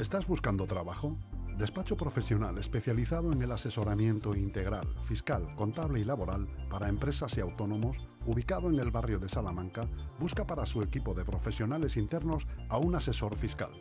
[0.00, 1.16] ¿Estás buscando trabajo?
[1.58, 7.98] Despacho profesional especializado en el asesoramiento integral, fiscal, contable y laboral para empresas y autónomos,
[8.24, 9.86] ubicado en el barrio de Salamanca,
[10.18, 13.72] busca para su equipo de profesionales internos a un asesor fiscal.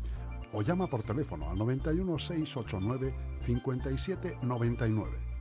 [0.52, 5.33] o llama por teléfono al 91 689 57 99.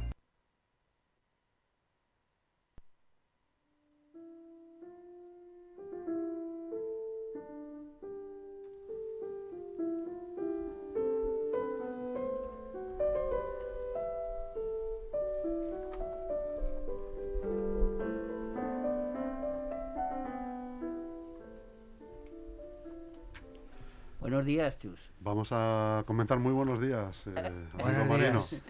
[24.43, 25.11] Buenos días, Chus.
[25.21, 27.31] Vamos a comentar muy buenos días, eh,
[27.75, 28.45] amigo Buenos Marino.
[28.51, 28.63] días.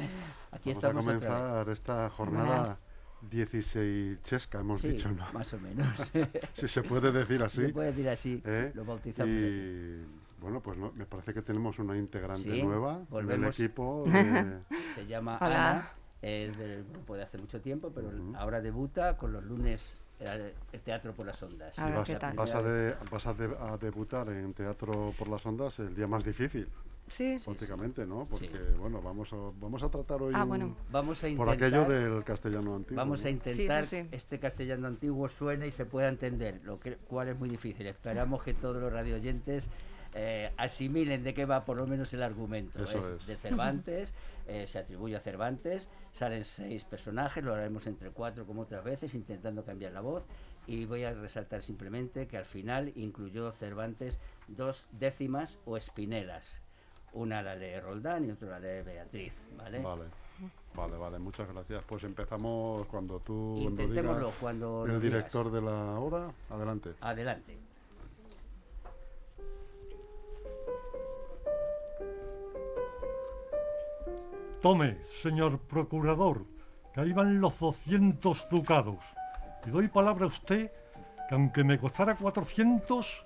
[0.50, 2.78] Aquí Vamos a comenzar esta jornada
[3.22, 5.24] 16 chesca, hemos Sí, dicho, ¿no?
[5.32, 5.88] más o menos.
[6.56, 7.62] Si se puede decir así.
[7.62, 8.70] Se puede decir así, ¿eh?
[8.74, 9.40] lo bautizamos así.
[9.40, 10.04] y
[10.42, 13.58] bueno, pues no, me parece que tenemos una integrante Sí, nueva del volvemos.
[13.58, 14.04] equipo.
[14.08, 14.58] de-
[14.94, 15.70] Se llama Hola.
[15.70, 18.34] Ana, es del grupo de hace mucho tiempo, pero Ujú.
[18.36, 21.78] ahora debuta con los lunes el Teatro por las Ondas.
[21.78, 22.36] A vas, qué La tal.
[22.36, 26.06] vas a, de- vas a de- a debutar en Teatro por las Ondas el día
[26.06, 26.68] más difícil,
[27.08, 27.38] Sí.
[27.44, 28.26] prácticamente, ¿no?
[28.30, 28.78] Porque, Sí.
[28.78, 30.76] bueno, vamos a, vamos a tratar hoy Ah, un- bueno.
[30.90, 32.96] Vamos a por intentar, aquello del castellano antiguo.
[32.96, 33.26] vamos ¿no?
[33.26, 34.08] a intentar sí, sí.
[34.12, 37.86] este castellano antiguo suene y se pueda entender, lo que, cual es muy difícil.
[37.86, 39.68] Esperamos que todos los radioyentes
[40.14, 42.82] eh, asimilen de qué va por lo menos el argumento.
[42.84, 43.26] Es, es.
[43.26, 44.14] de Cervantes,
[44.46, 49.14] eh, se atribuye a Cervantes, salen seis personajes, lo haremos entre cuatro como otras veces,
[49.14, 50.24] intentando cambiar la voz.
[50.66, 56.62] Y voy a resaltar simplemente que al final incluyó Cervantes dos décimas o espinelas.
[57.14, 59.80] Una la lee Roldán y otra la lee Beatriz, ¿vale?
[59.80, 60.04] Vale,
[60.74, 61.82] vale, vale, muchas gracias.
[61.84, 65.02] Pues empezamos cuando tú cuando digas cuando el digas.
[65.02, 66.90] director de la obra, adelante.
[67.00, 67.58] Adelante.
[74.62, 76.46] Tome, señor procurador,
[76.94, 78.98] que ahí van los 200 ducados.
[79.66, 80.70] Y doy palabra a usted
[81.28, 83.24] que aunque me costara 400,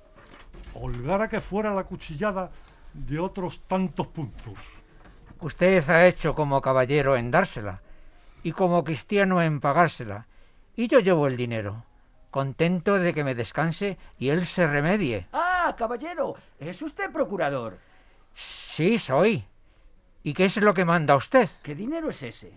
[0.73, 2.51] holgara que fuera la cuchillada
[2.95, 4.59] de otros tantos puntos.
[5.43, 7.83] Usted ha hecho como caballero en dársela
[8.43, 10.27] y como cristiano en pagársela.
[10.75, 11.85] Y yo llevo el dinero,
[12.31, 15.27] contento de que me descanse y él se remedie.
[15.35, 16.35] ¡Ah, caballero!
[16.59, 17.79] ¿Es usted procurador?
[18.35, 19.45] Sí, soy.
[20.27, 21.49] ¿Y qué es lo que manda usted?
[21.63, 22.51] ¿Qué dinero es ese?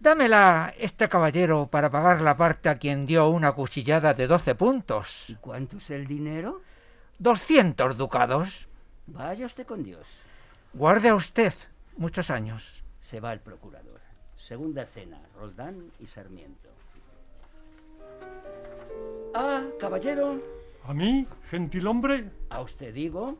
[0.00, 5.26] Dámela este caballero para pagar la parte a quien dio una cuchillada de doce puntos.
[5.28, 6.60] ¿Y cuánto es el dinero?
[7.20, 8.66] Doscientos ducados.
[9.06, 10.04] Vaya usted con Dios.
[10.72, 11.54] Guarde a usted
[11.98, 12.82] muchos años.
[13.00, 14.00] Se va el procurador.
[14.34, 16.68] Segunda escena, Roldán y Sarmiento.
[19.36, 20.42] Ah, caballero,
[20.84, 23.38] A mí, gentil hombre, a usted digo,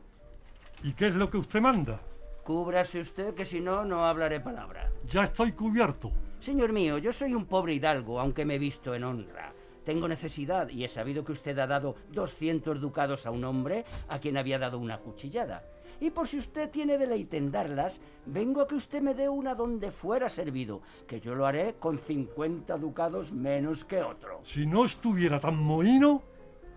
[0.81, 1.99] ¿y qué es lo que usted manda?
[2.45, 4.91] Cúbrase usted que si no, no hablaré palabra.
[5.09, 6.11] Ya estoy cubierto.
[6.39, 9.51] Señor mío, yo soy un pobre hidalgo, aunque me he visto en honra.
[9.83, 14.19] Tengo necesidad y he sabido que usted ha dado 200 ducados a un hombre a
[14.19, 15.63] quien había dado una cuchillada.
[15.99, 19.55] Y por si usted tiene deleite en darlas, vengo a que usted me dé una
[19.55, 24.41] donde fuera servido, que yo lo haré con 50 ducados menos que otro.
[24.43, 26.21] Si no estuviera tan mohino,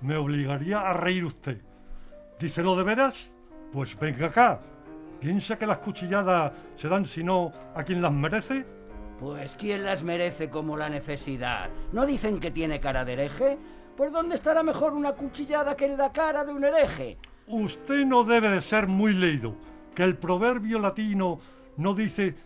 [0.01, 1.61] me obligaría a reír usted.
[2.41, 3.31] ¿Dícelo de veras?
[3.73, 4.63] Pues venga acá.
[5.21, 8.65] ¿Piensa que las cuchilladas se dan sino a quien las merece?
[9.19, 11.71] Pues ¿quién las merece como la necesidad?
[11.93, 13.59] ¿No dicen que tiene cara de hereje?
[13.97, 17.19] Pues ¿dónde estará mejor una cuchillada que en la cara de un hereje?
[17.49, 19.57] Usted no debe de ser muy leído,
[19.95, 21.41] que el proverbio latino
[21.77, 22.37] no dice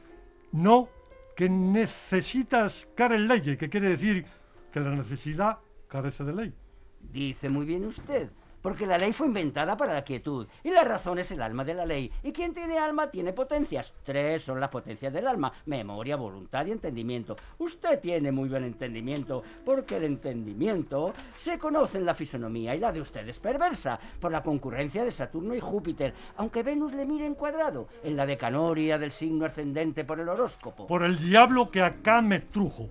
[0.53, 0.89] no,
[1.37, 4.25] que necesitas care ley, que quiere decir
[4.71, 6.55] que la necesidad carece de ley.
[7.01, 8.31] Dice muy bien usted,
[8.63, 11.75] porque la ley fue inventada para la quietud, y la razón es el alma de
[11.75, 12.11] la ley.
[12.23, 13.93] Y quien tiene alma tiene potencias.
[14.05, 17.37] Tres son las potencias del alma, memoria, voluntad y entendimiento.
[17.59, 22.93] Usted tiene muy buen entendimiento, porque el entendimiento se conoce en la fisonomía, y la
[22.93, 27.27] de usted es perversa, por la concurrencia de Saturno y Júpiter, aunque Venus le mire
[27.27, 30.87] en cuadrado, en la decanoria del signo ascendente por el horóscopo.
[30.87, 32.91] Por el diablo que acá me trujo.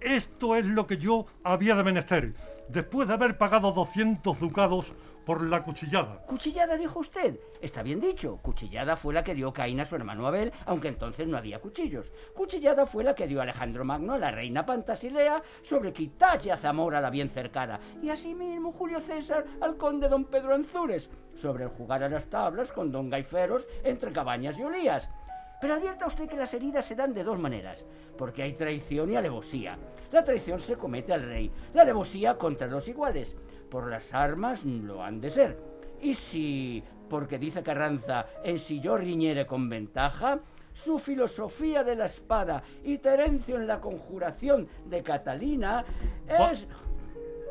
[0.00, 2.34] Esto es lo que yo había de menester,
[2.72, 4.92] después de haber pagado 200 ducados
[5.24, 6.22] por la cuchillada.
[6.26, 7.38] Cuchillada, dijo usted.
[7.60, 8.38] Está bien dicho.
[8.42, 12.12] Cuchillada fue la que dio Caín a su hermano Abel, aunque entonces no había cuchillos.
[12.34, 17.00] Cuchillada fue la que dio Alejandro Magno a la reina Pantasilea sobre Quitache a Zamora
[17.00, 17.80] la bien cercada.
[18.02, 22.72] Y asimismo Julio César al conde don Pedro Anzures sobre el jugar a las tablas
[22.72, 25.10] con don Gaiferos entre Cabañas y Olías.
[25.60, 27.84] Pero advierta usted que las heridas se dan de dos maneras,
[28.16, 29.78] porque hay traición y alevosía.
[30.10, 33.36] La traición se comete al rey, la alevosía contra los iguales.
[33.70, 35.58] Por las armas lo han de ser.
[36.00, 40.40] Y si, porque dice Carranza, en si yo riñere con ventaja,
[40.72, 45.84] su filosofía de la espada y Terencio en la conjuración de Catalina
[46.26, 46.66] es...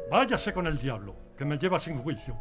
[0.09, 2.35] Váyase con el diablo, que me lleva sin juicio.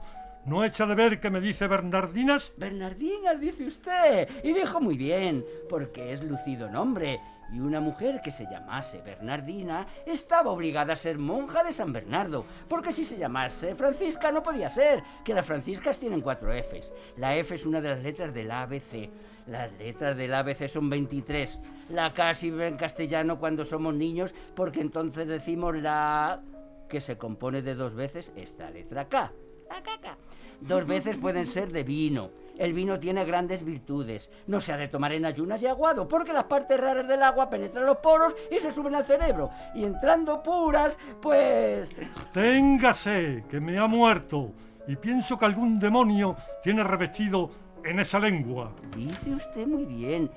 [0.45, 2.53] ¿No echa de ver que me dice Bernardinas?
[2.57, 4.29] Bernardinas, dice usted.
[4.43, 7.21] Y dijo muy bien, porque es lucido nombre.
[7.53, 12.45] Y una mujer que se llamase Bernardina estaba obligada a ser monja de San Bernardo,
[12.69, 16.93] porque si se llamase Francisca no podía ser, que las franciscas tienen cuatro Fs.
[17.17, 19.11] La F es una de las letras del ABC.
[19.47, 21.59] Las letras del ABC son 23.
[21.89, 26.43] La K sirve en castellano cuando somos niños, porque entonces decimos la
[26.91, 29.33] que se compone de dos veces esta letra K.
[29.69, 30.17] La caca.
[30.61, 32.31] Dos veces pueden ser de vino.
[32.59, 34.29] El vino tiene grandes virtudes.
[34.49, 37.49] No se ha de tomar en ayunas y aguado, porque las partes raras del agua
[37.49, 39.51] penetran los poros y se suben al cerebro.
[39.75, 41.93] Y entrando puras, pues...
[42.33, 44.53] Téngase, que me ha muerto.
[44.89, 47.51] Y pienso que algún demonio tiene revestido
[47.85, 48.73] en esa lengua.
[48.97, 50.29] Dice usted muy bien,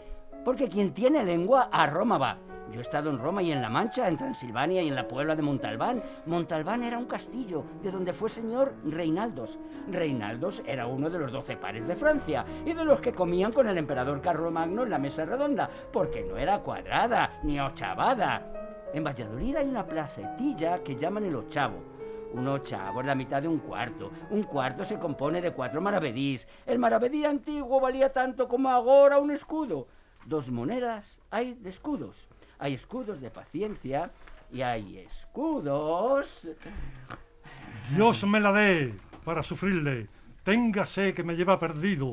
[0.46, 2.38] porque quien tiene lengua a Roma va.
[2.72, 5.36] Yo he estado en Roma y en La Mancha, en Transilvania y en la Puebla
[5.36, 6.02] de Montalbán.
[6.26, 9.60] Montalbán era un castillo de donde fue señor Reinaldos.
[9.90, 13.68] Reinaldos era uno de los doce pares de Francia y de los que comían con
[13.68, 18.88] el emperador Carlomagno en la mesa redonda, porque no era cuadrada ni ochavada.
[18.94, 21.84] En Valladolid hay una placetilla que llaman el ochavo.
[22.34, 24.12] Un ochavo es la mitad de un cuarto.
[24.30, 26.48] Un cuarto se compone de cuatro maravedís.
[26.66, 29.88] El maravedí antiguo valía tanto como ahora un escudo.
[30.26, 32.30] Dos monedas hay de escudos.
[32.62, 34.12] Hay escudos de paciencia
[34.52, 36.48] y hay escudos...
[37.96, 38.94] Dios me la dé
[39.26, 40.08] para sufrirle.
[40.44, 42.12] Téngase que me lleva perdido.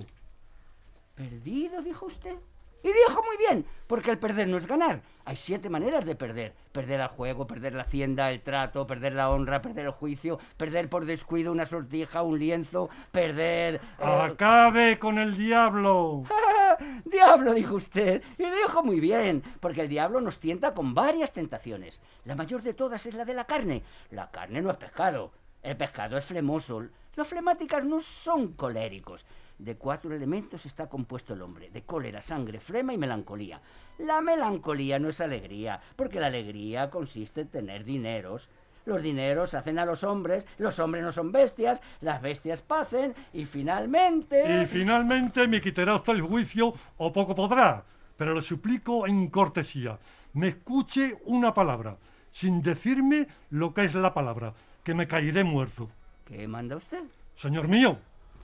[1.15, 2.35] ¿Perdido, dijo usted?
[2.83, 5.03] Y dijo muy bien, porque el perder no es ganar.
[5.25, 6.55] Hay siete maneras de perder.
[6.73, 10.89] Perder el juego, perder la hacienda, el trato, perder la honra, perder el juicio, perder
[10.89, 13.75] por descuido una sortija, un lienzo, perder...
[13.77, 16.23] eh, Acabe con el diablo.
[17.05, 18.23] Diablo, dijo usted.
[18.39, 22.01] Y dijo muy bien, porque el diablo nos tienta con varias tentaciones.
[22.25, 23.83] La mayor de todas es la de la carne.
[24.11, 25.33] La carne no es pescado.
[25.63, 26.85] El pescado es flemoso.
[27.19, 29.27] Los flemáticas no son coléricos.
[29.59, 33.61] De cuatro elementos está compuesto el hombre, de cólera, sangre, flema y melancolía.
[33.99, 38.49] La melancolía no es alegría, porque la alegría consiste en tener dineros.
[38.85, 43.47] Los dineros hacen a los hombres, los hombres no son bestias, las bestias pacen y
[43.47, 44.63] finalmente...
[44.63, 47.83] Y finalmente me quitará usted el juicio o poco podrá.
[48.17, 49.99] Pero le suplico en cortesía,
[50.35, 51.97] me escuche una palabra,
[52.31, 54.55] sin decirme lo que es la palabra,
[54.85, 55.91] que me caeré muerto.
[56.29, 57.05] ¿Qué manda usted?
[57.37, 57.99] Señor mío,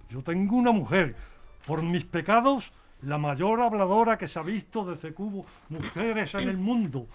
[0.09, 1.15] yo tengo una mujer,
[1.67, 2.73] por mis pecados,
[3.03, 7.07] la mayor habladora que se ha visto desde hubo mujeres en el mundo.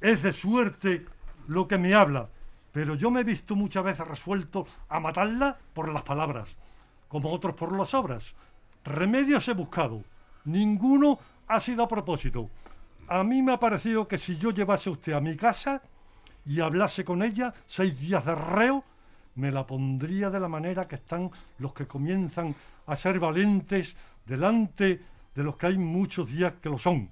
[0.00, 1.04] Es de suerte
[1.48, 2.30] lo que me habla,
[2.72, 6.48] pero yo me he visto muchas veces resuelto a matarla por las palabras,
[7.08, 8.34] como otros por las obras.
[8.84, 10.02] Remedios he buscado,
[10.46, 12.48] ninguno ha sido a propósito.
[13.06, 15.82] A mí me ha parecido que si yo llevase usted a mi casa
[16.48, 18.82] y hablase con ella seis días de reo,
[19.34, 22.54] me la pondría de la manera que están los que comienzan
[22.86, 24.98] a ser valientes delante
[25.34, 27.10] de los que hay muchos días que lo son.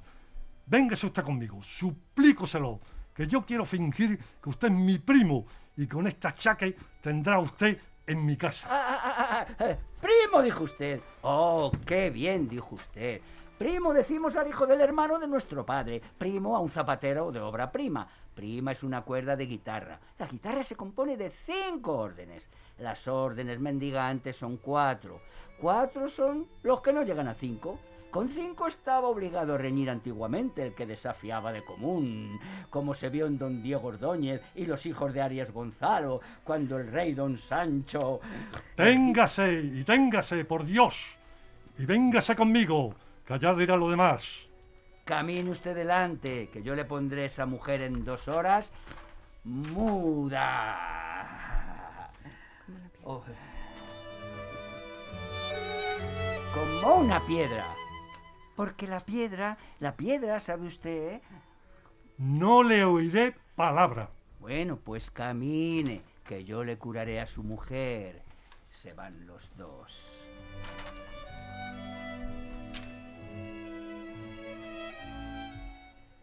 [0.64, 2.80] Véngase usted conmigo, suplícoselo,
[3.14, 5.44] que yo quiero fingir que usted es mi primo
[5.76, 8.66] y con esta chaque tendrá usted en mi casa.
[8.70, 10.98] Ah, ah, ah, primo, dijo usted.
[11.20, 13.20] Oh, qué bien, dijo usted.
[13.58, 17.72] Primo decimos al hijo del hermano de nuestro padre, primo a un zapatero de obra
[17.72, 18.06] prima.
[18.34, 19.98] Prima es una cuerda de guitarra.
[20.18, 22.50] La guitarra se compone de cinco órdenes.
[22.78, 25.22] Las órdenes mendigantes son cuatro.
[25.58, 27.78] Cuatro son los que no llegan a cinco.
[28.10, 33.26] Con cinco estaba obligado a reñir antiguamente el que desafiaba de común, como se vio
[33.26, 38.20] en don Diego Ordóñez y los hijos de Arias Gonzalo, cuando el rey don Sancho...
[38.74, 41.16] Téngase y téngase, por Dios,
[41.78, 42.94] y véngase conmigo,
[43.34, 44.46] allá dirá lo demás.
[45.04, 48.72] Camine usted delante, que yo le pondré esa mujer en dos horas
[49.46, 50.76] muda.
[53.04, 53.22] Oh.
[56.52, 57.64] Como una piedra.
[58.56, 61.20] Porque la piedra, la piedra, ¿sabe usted?
[62.18, 64.10] No le oiré palabra.
[64.40, 68.22] Bueno, pues camine, que yo le curaré a su mujer.
[68.70, 70.15] Se van los dos.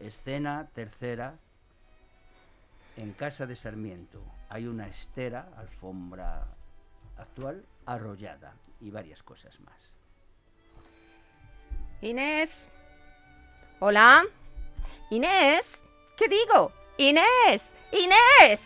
[0.03, 1.35] Escena tercera.
[2.97, 6.45] En casa de Sarmiento hay una estera, alfombra
[7.17, 9.93] actual, arrollada y varias cosas más.
[12.01, 12.67] Inés.
[13.79, 14.23] Hola.
[15.09, 15.65] Inés.
[16.17, 16.73] ¿Qué digo?
[16.97, 17.71] Inés.
[17.93, 18.59] Inés.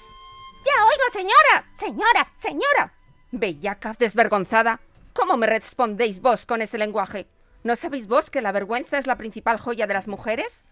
[0.66, 1.72] Ya oigo, señora.
[1.78, 2.94] Señora, señora.
[3.32, 4.80] Bellaca, desvergonzada.
[5.14, 7.28] ¿Cómo me respondéis vos con ese lenguaje?
[7.64, 10.66] ¿No sabéis vos que la vergüenza es la principal joya de las mujeres?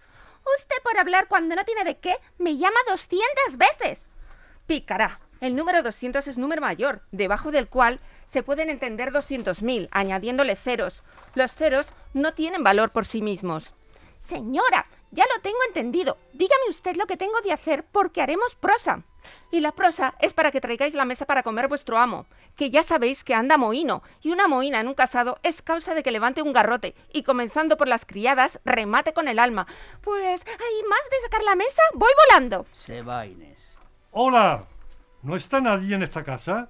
[0.57, 4.09] Usted por hablar cuando no tiene de qué me llama 200 veces.
[4.65, 5.19] Pícara.
[5.41, 11.03] El número 200 es número mayor, debajo del cual se pueden entender 200.000, añadiéndole ceros.
[11.33, 13.73] Los ceros no tienen valor por sí mismos.
[14.19, 16.17] Señora, ya lo tengo entendido.
[16.33, 19.03] Dígame usted lo que tengo de hacer porque haremos prosa.
[19.51, 22.83] Y la prosa es para que traigáis la mesa para comer vuestro amo, que ya
[22.83, 26.41] sabéis que anda mohino, y una mohina en un casado es causa de que levante
[26.41, 29.67] un garrote, y comenzando por las criadas, remate con el alma.
[30.01, 31.81] Pues, ¿hay más de sacar la mesa?
[31.93, 32.65] Voy volando.
[32.71, 33.77] Se va Inés.
[34.11, 34.65] Hola.
[35.21, 36.69] ¿No está nadie en esta casa?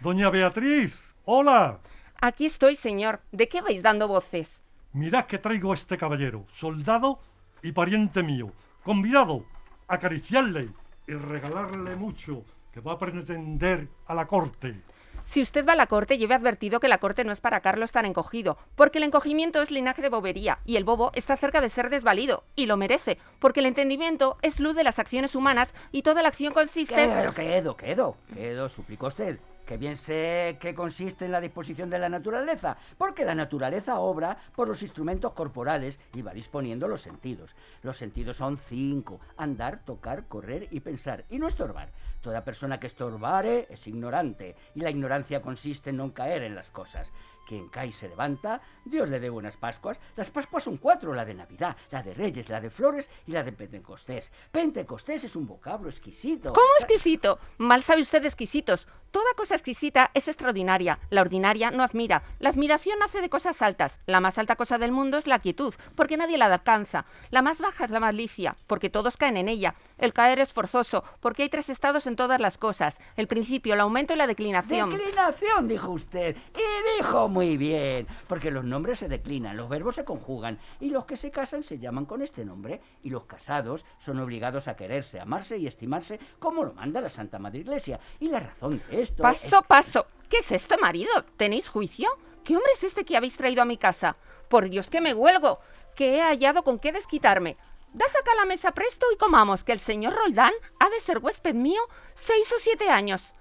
[0.00, 0.96] Doña Beatriz.
[1.24, 1.80] Hola.
[2.20, 3.20] Aquí estoy, señor.
[3.32, 4.62] ¿De qué vais dando voces?
[4.92, 7.18] Mirad que traigo a este caballero, soldado
[7.62, 9.44] y pariente mío, convidado
[9.88, 10.68] a acariciarle
[11.10, 14.80] y regalarle mucho, que va a pretender a la corte.
[15.24, 17.90] Si usted va a la corte, lleve advertido que la corte no es para Carlos
[17.90, 21.68] tan encogido, porque el encogimiento es linaje de bobería, y el bobo está cerca de
[21.68, 26.02] ser desvalido, y lo merece, porque el entendimiento es luz de las acciones humanas, y
[26.02, 26.94] toda la acción consiste...
[26.94, 29.40] Pero quedo, quedo, quedo, suplicó usted.
[29.70, 34.36] Que bien sé qué consiste en la disposición de la naturaleza, porque la naturaleza obra
[34.56, 37.54] por los instrumentos corporales y va disponiendo los sentidos.
[37.84, 41.92] Los sentidos son cinco, andar, tocar, correr y pensar, y no estorbar.
[42.20, 46.72] Toda persona que estorbare es ignorante, y la ignorancia consiste en no caer en las
[46.72, 47.12] cosas.
[47.46, 49.98] Quien cae y se levanta, Dios le dé buenas Pascuas.
[50.14, 53.42] Las Pascuas son cuatro, la de Navidad, la de Reyes, la de Flores y la
[53.42, 54.30] de Pentecostés.
[54.52, 56.52] Pentecostés es un vocablo exquisito.
[56.52, 57.40] ¿Cómo exquisito?
[57.58, 58.86] Mal sabe usted exquisitos.
[59.10, 61.00] Toda cosa exquisita es extraordinaria.
[61.10, 62.22] La ordinaria no admira.
[62.38, 63.98] La admiración nace de cosas altas.
[64.06, 67.06] La más alta cosa del mundo es la quietud, porque nadie la alcanza.
[67.30, 69.74] La más baja es la malicia, porque todos caen en ella.
[69.98, 72.98] El caer es forzoso, porque hay tres estados en todas las cosas.
[73.16, 74.90] El principio, el aumento y la declinación.
[74.90, 76.36] Declinación, dijo usted.
[76.54, 81.04] Y dijo muy bien, porque los nombres se declinan, los verbos se conjugan, y los
[81.04, 85.18] que se casan se llaman con este nombre, y los casados son obligados a quererse,
[85.18, 87.98] amarse y estimarse como lo manda la Santa Madre Iglesia.
[88.20, 90.06] Y la razón de esto Paso, paso.
[90.28, 91.10] ¿Qué es esto, marido?
[91.36, 92.08] ¿Tenéis juicio?
[92.44, 94.16] ¿Qué hombre es este que habéis traído a mi casa?
[94.48, 95.60] Por Dios que me huelgo,
[95.94, 97.56] que he hallado con qué desquitarme.
[97.92, 101.54] Dad acá la mesa presto y comamos, que el señor Roldán ha de ser huésped
[101.54, 101.80] mío
[102.14, 103.34] seis o siete años.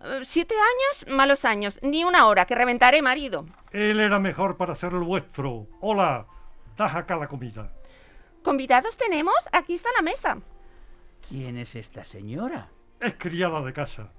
[0.00, 1.12] Eh, ¿Siete años?
[1.16, 1.78] Malos años.
[1.82, 3.46] Ni una hora, que reventaré, marido.
[3.72, 5.66] Él era mejor para ser el vuestro.
[5.80, 6.26] Hola.
[6.76, 7.72] Dad acá la comida.
[8.44, 9.34] ¿Convidados tenemos?
[9.50, 10.38] Aquí está la mesa.
[11.28, 12.68] ¿Quién es esta señora?
[13.00, 14.12] Es criada de casa.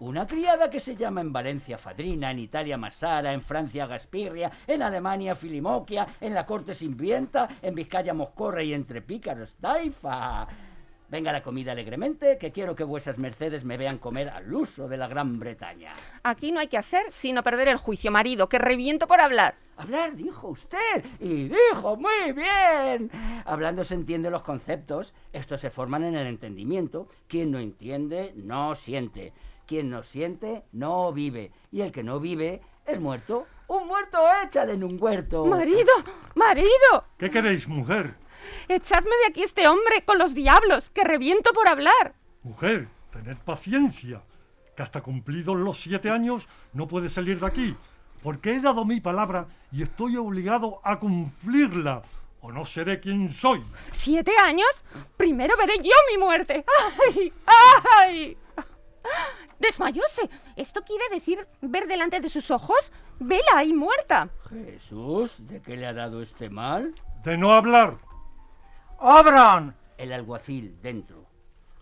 [0.00, 4.80] Una criada que se llama en Valencia Fadrina, en Italia Masara, en Francia Gaspirria, en
[4.80, 10.48] Alemania Filimoquia, en la corte Simbienta, en Vizcaya Moscorra y entre pícaros Taifa.
[11.10, 14.96] Venga la comida alegremente, que quiero que vuesas mercedes me vean comer al uso de
[14.96, 15.92] la Gran Bretaña.
[16.22, 19.56] Aquí no hay que hacer sino perder el juicio, marido, que reviento por hablar.
[19.76, 23.10] Hablar, dijo usted, y dijo muy bien.
[23.44, 27.08] Hablando se entienden los conceptos, estos se forman en el entendimiento.
[27.28, 29.34] Quien no entiende, no siente.
[29.70, 31.52] Quien no siente, no vive.
[31.70, 33.46] Y el que no vive es muerto.
[33.68, 35.46] Un muerto échale en un huerto.
[35.46, 35.92] Marido,
[36.34, 38.16] marido, ¿Qué queréis, mujer?
[38.66, 42.14] echadme de aquí este hombre con los diablos, que reviento por hablar.
[42.42, 44.22] Mujer, tened paciencia,
[44.76, 47.76] que hasta cumplidos los siete años no puede salir de aquí,
[48.24, 52.02] porque he dado mi palabra y estoy obligado a cumplirla,
[52.40, 53.62] o no seré quien soy.
[53.92, 54.82] ¿Siete años?
[55.16, 56.64] Primero veré yo mi muerte.
[57.14, 57.32] ¡Ay!
[58.00, 58.36] ¡Ay!
[59.58, 60.28] Desmayóse.
[60.56, 62.92] ¿Esto quiere decir ver delante de sus ojos?
[63.18, 64.30] Vela ahí muerta.
[64.48, 66.94] Jesús, ¿de qué le ha dado este mal?
[67.22, 67.98] De no hablar.
[68.98, 69.76] ¡Abran!
[69.98, 71.26] El alguacil dentro.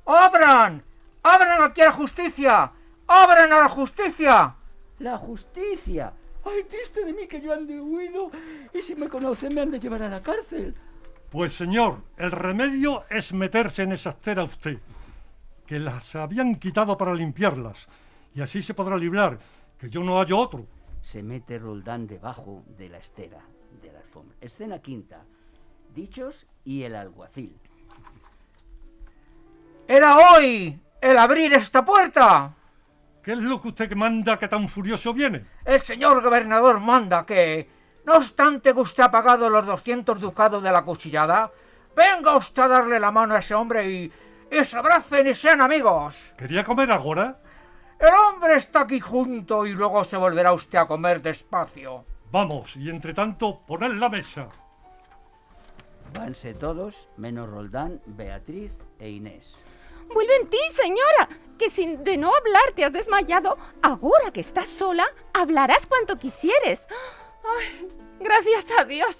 [0.05, 0.83] ¡Abran!
[1.23, 2.73] ¡Abran aquí a la justicia!
[3.07, 4.55] ¡Abran a la justicia!
[4.99, 6.13] La justicia.
[6.45, 8.31] Ay, triste de mí que yo ande huido
[8.73, 10.75] y si me conocen me han de llevar a la cárcel.
[11.31, 14.79] Pues señor, el remedio es meterse en esa estera usted,
[15.69, 17.87] que las habían quitado para limpiarlas,
[18.35, 19.39] y así se podrá librar,
[19.79, 20.67] que yo no hallo otro.
[21.03, 23.39] Se mete Roldán debajo de la estera
[23.83, 24.35] de la alfombra.
[24.41, 25.21] Escena quinta.
[25.95, 27.55] Dichos y el alguacil.
[29.87, 32.55] ¡Era hoy el abrir esta puerta!
[33.23, 35.45] ¿Qué es lo que usted manda que tan furioso viene?
[35.67, 37.69] El señor gobernador manda que,
[38.07, 41.53] no obstante que usted ha pagado los 200 ducados de la cuchillada,
[41.95, 44.13] venga usted a darle la mano a ese hombre y,
[44.51, 46.17] y se abracen y sean amigos.
[46.37, 47.41] ¿Quería comer ahora?
[47.99, 52.05] El hombre está aquí junto y luego se volverá usted a comer despacio.
[52.31, 54.49] Vamos, y entre tanto, poned la mesa.
[56.13, 59.57] Vanse todos, menos Roldán, Beatriz e Inés.
[60.13, 61.29] Vuelve en ti, señora,
[61.59, 63.59] que sin de no hablar te has desmayado.
[63.83, 66.87] Ahora que estás sola, hablarás cuanto quisieres.
[68.21, 69.17] Gracias a Dios,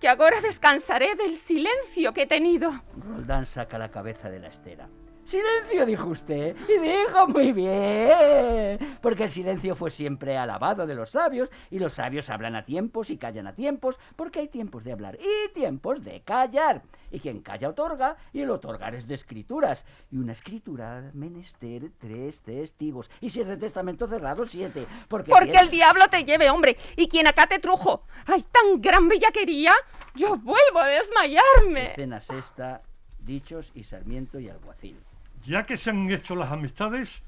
[0.00, 2.82] que ahora descansaré del silencio que he tenido.
[2.96, 4.88] Roldán saca la cabeza de la estera.
[5.24, 6.56] Silencio, dijo usted.
[6.68, 8.78] Y dijo muy bien.
[9.00, 13.10] Porque el silencio fue siempre alabado de los sabios, y los sabios hablan a tiempos
[13.10, 16.82] y callan a tiempos, porque hay tiempos de hablar y tiempos de callar.
[17.10, 19.84] Y quien calla otorga, y el otorgar es de escrituras.
[20.10, 23.10] Y una escritura menester tres testigos.
[23.20, 24.86] Y si es de testamento cerrado, siete.
[25.08, 28.04] Porque, el diablo te lleve, hombre, y quien acá te trujo.
[28.26, 29.72] ¡Ay, tan gran bellaquería!
[30.14, 31.90] Yo vuelvo a desmayarme.
[31.92, 32.82] Escena sexta,
[33.20, 34.98] dichos y Sarmiento y alguacil.
[35.44, 37.22] Ya que se han hecho las amistades,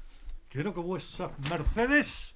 [0.49, 2.35] quiero que vuestras mercedes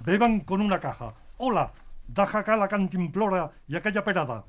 [0.00, 1.14] beban con una caja.
[1.38, 1.72] Hola,
[2.08, 4.44] daja acá la cantimplora y aquella perada.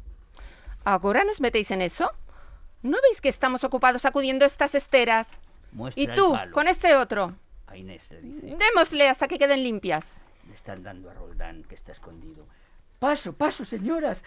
[0.84, 2.12] ¿Ahora nos metéis en eso?
[2.82, 5.28] ¿No veis que estamos ocupados sacudiendo estas esteras?
[5.72, 6.52] Muestra Y el tú, palo.
[6.52, 7.36] con este otro.
[7.68, 8.58] A Inés le dice.
[8.58, 10.18] Démosle hasta que queden limpias.
[10.48, 12.48] Le están dando a Roldán, que está escondido.
[12.98, 14.24] Paso, paso, señoras.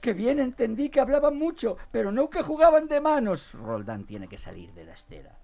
[0.00, 3.54] Que bien entendí que hablaban mucho, pero no que jugaban de manos.
[3.54, 5.38] Roldán tiene que salir de la estera.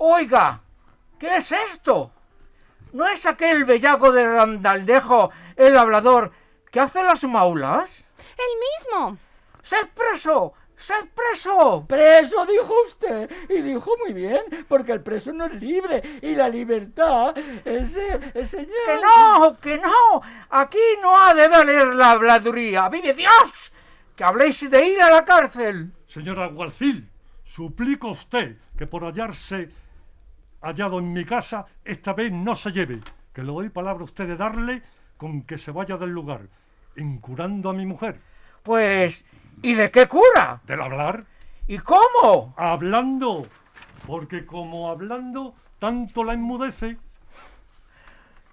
[0.00, 0.60] Oiga,
[1.18, 2.12] ¿qué es esto?
[2.92, 6.30] ¿No es aquel bellaco de Randaldejo, el hablador,
[6.70, 7.90] que hace las maulas?
[8.16, 9.18] El mismo.
[9.60, 10.54] ¡Sed preso!
[10.76, 11.84] ¡Sed preso!
[11.88, 13.28] Preso, dijo usted.
[13.48, 16.20] Y dijo muy bien, porque el preso no es libre.
[16.22, 18.68] Y la libertad es el, el señor.
[18.86, 19.58] ¡Que no!
[19.60, 20.22] ¡Que no!
[20.50, 22.88] Aquí no ha de valer la habladuría.
[22.88, 23.72] ¡Vive Dios!
[24.14, 25.92] ¡Que habléis de ir a la cárcel!
[26.06, 27.10] Señor alguacil,
[27.42, 29.70] suplico a usted que por hallarse
[30.60, 33.00] hallado en mi casa, esta vez no se lleve,
[33.32, 34.82] que le doy palabra a usted de darle
[35.16, 36.48] con que se vaya del lugar,
[36.96, 38.20] incurando a mi mujer.
[38.62, 39.24] Pues,
[39.62, 40.60] ¿y de qué cura?
[40.64, 41.24] ¿Del hablar?
[41.66, 42.54] ¿Y cómo?
[42.56, 43.46] Hablando,
[44.06, 46.98] porque como hablando tanto la enmudece,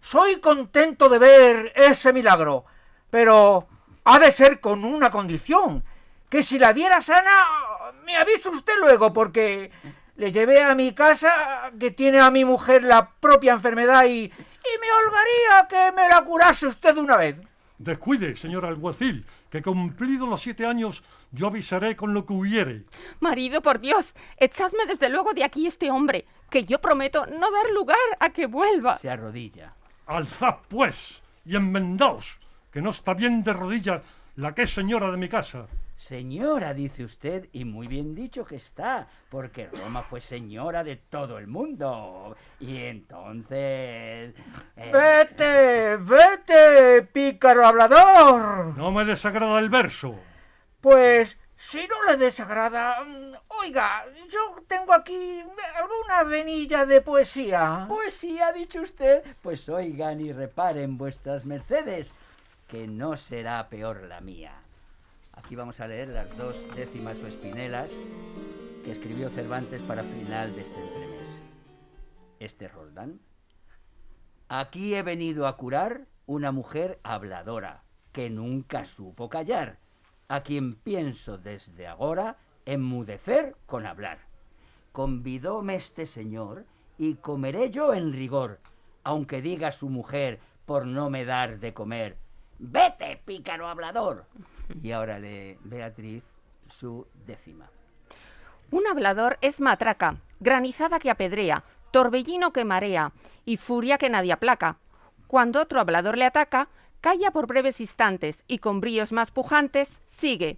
[0.02, 2.66] Soy contento de ver ese milagro,
[3.10, 3.68] pero
[4.04, 5.84] ha de ser con una condición,
[6.30, 7.32] que si la diera sana,
[8.06, 9.72] me avise usted luego, porque
[10.16, 14.80] le llevé a mi casa, que tiene a mi mujer la propia enfermedad, y, y
[14.82, 17.36] me holgaría que me la curase usted de una vez.
[17.78, 22.84] descuide, señor alguacil, que cumplido los siete años yo avisaré con lo que hubiere.
[23.20, 27.70] Marido, por Dios, echadme desde luego de aquí este hombre, que yo prometo no dar
[27.72, 28.98] lugar a que vuelva.
[28.98, 29.74] Se arrodilla.
[30.08, 32.40] Alzad, pues, y enmendaos,
[32.72, 34.02] que no está bien de rodillas
[34.38, 35.68] la que es señora de mi casa.
[36.06, 41.40] Señora, dice usted, y muy bien dicho que está, porque Roma fue señora de todo
[41.40, 42.38] el mundo.
[42.60, 44.36] Y entonces...
[44.78, 48.78] eh, Vete, vete, pícaro hablador.
[48.78, 50.14] No me desagrada el verso.
[50.80, 55.44] Pues, si no le desagrada, mm, oiga, yo tengo aquí
[55.76, 57.88] alguna venilla de poesía.
[58.10, 62.14] Sí, ha dicho usted, pues oigan y reparen vuestras mercedes,
[62.68, 64.62] que no será peor la mía.
[65.46, 67.92] Aquí vamos a leer las dos décimas o espinelas
[68.84, 71.40] que escribió Cervantes para final de este entremés.
[72.40, 73.20] Este Roldán.
[74.50, 79.78] Aquí he venido a curar una mujer habladora, que nunca supo callar,
[80.30, 84.18] a quien pienso desde ahora enmudecer con hablar.
[84.94, 86.66] Convidóme este señor
[86.98, 88.60] y comeré yo en rigor,
[89.04, 92.18] aunque diga su mujer por no me dar de comer.
[92.58, 94.26] ¡Vete, pícaro hablador!
[94.82, 96.24] Y ahora lee Beatriz
[96.70, 97.70] su décima.
[98.72, 103.12] Un hablador es matraca, granizada que apedrea, torbellino que marea
[103.46, 104.78] y furia que nadie aplaca.
[105.28, 106.70] Cuando otro hablador le ataca,
[107.02, 110.58] calla por breves instantes y con bríos más pujantes sigue.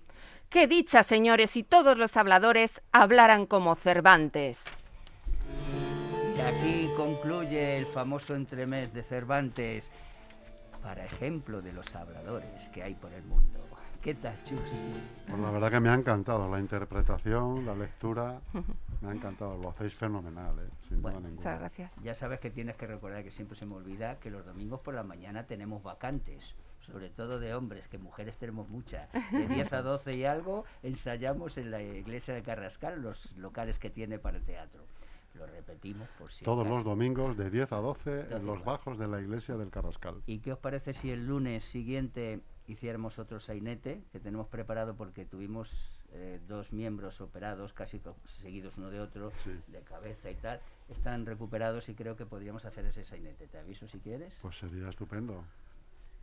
[0.50, 4.64] Qué dicha, señores, si todos los habladores hablaran como Cervantes.
[6.38, 9.92] Y aquí concluye el famoso entremés de Cervantes
[10.82, 13.60] para ejemplo de los habladores que hay por el mundo.
[14.08, 14.58] ¿Qué tal, Chus?
[15.28, 18.40] Pues la verdad que me ha encantado la interpretación, la lectura.
[19.02, 20.70] Me ha encantado, lo hacéis fenomenal, ¿eh?
[20.88, 21.30] sin duda ninguna.
[21.32, 22.02] Muchas gracias.
[22.02, 24.94] Ya sabes que tienes que recordar que siempre se me olvida que los domingos por
[24.94, 29.12] la mañana tenemos vacantes, sobre todo de hombres, que mujeres tenemos muchas.
[29.34, 33.90] De 10 a 12 y algo ensayamos en la iglesia de Carrascal los locales que
[33.90, 34.86] tiene para el teatro.
[35.34, 36.76] Lo repetimos por si Todos acaso.
[36.76, 40.24] los domingos de 10 a 12 Doce en los bajos de la iglesia del Carrascal.
[40.26, 45.26] ¿Y qué os parece si el lunes siguiente hiciéramos otro sainete que tenemos preparado porque
[45.26, 45.72] tuvimos
[46.12, 48.02] eh, dos miembros operados casi
[48.42, 49.52] seguidos uno de otro, Sí.
[49.68, 50.60] de cabeza y tal?
[50.90, 53.48] Están recuperados y creo que podríamos hacer ese sainete.
[53.48, 54.34] Te aviso si quieres.
[54.42, 55.44] Pues sería estupendo.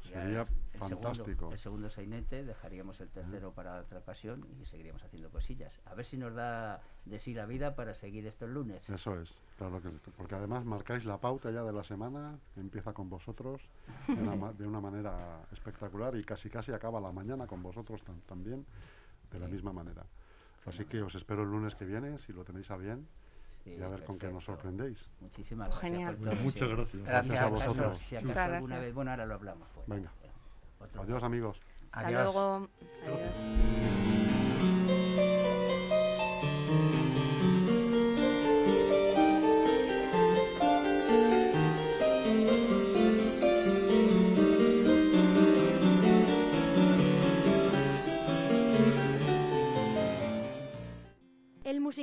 [0.04, 1.24] Sería el fantástico.
[1.24, 5.80] Segundo, el segundo sainete, dejaríamos el tercero para otra ocasión y seguiríamos haciendo cosillas.
[5.86, 8.88] A ver si nos da de sí la vida para seguir estos lunes.
[8.90, 12.60] Eso es, claro que sí, porque además marcáis la pauta ya de la semana, que
[12.60, 13.68] empieza con vosotros
[14.08, 18.20] de una, de una manera espectacular y casi casi acaba la mañana con vosotros tam-
[18.26, 18.66] también
[19.30, 20.04] de la misma manera.
[20.66, 23.06] Así que os espero el lunes que viene, si lo tenéis a bien,
[23.64, 24.98] Sí, y a ver con qué nos sorprendéis.
[25.20, 25.90] Muchísimas gracias.
[25.90, 26.16] Genial.
[26.16, 26.74] por todo, Muchas sí.
[26.76, 27.02] gracias.
[27.04, 27.98] Gracias a vosotros.
[27.98, 28.80] Si acaso Muchas alguna gracias.
[28.88, 29.68] vez, bueno, ahora lo hablamos.
[29.74, 29.88] Pues.
[29.88, 30.12] Venga.
[30.80, 31.60] Otro- Adiós amigos.
[31.92, 32.22] Hasta Adiós.
[32.34, 32.68] luego.
[33.06, 34.03] Adiós.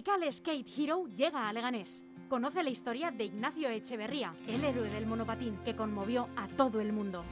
[0.02, 2.04] Musical Skate Hero llega a Leganés.
[2.28, 6.92] Conoce la historia de Ignacio Echeverría, el héroe del monopatín que conmovió a todo el
[6.92, 7.24] mundo.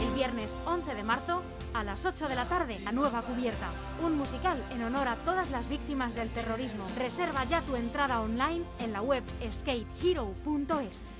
[0.00, 1.42] El viernes 11 de marzo,
[1.74, 3.70] a las 8 de la tarde, La Nueva Cubierta.
[4.04, 6.86] Un musical en honor a todas las víctimas del terrorismo.
[6.96, 11.17] Reserva ya tu entrada online en la web skatehero.es.